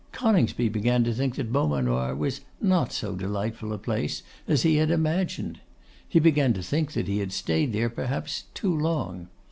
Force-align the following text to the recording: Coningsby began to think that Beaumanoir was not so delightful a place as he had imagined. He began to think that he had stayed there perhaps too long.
Coningsby 0.13 0.67
began 0.69 1.03
to 1.03 1.13
think 1.13 1.35
that 1.35 1.51
Beaumanoir 1.53 2.15
was 2.15 2.41
not 2.59 2.91
so 2.91 3.13
delightful 3.13 3.71
a 3.71 3.77
place 3.77 4.23
as 4.47 4.63
he 4.63 4.77
had 4.77 4.89
imagined. 4.89 5.59
He 6.09 6.19
began 6.19 6.53
to 6.53 6.63
think 6.63 6.93
that 6.93 7.07
he 7.07 7.19
had 7.19 7.31
stayed 7.31 7.71
there 7.71 7.87
perhaps 7.91 8.45
too 8.55 8.75
long. 8.75 9.27